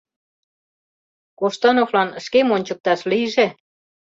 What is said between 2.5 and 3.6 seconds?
ончыкташ лийже.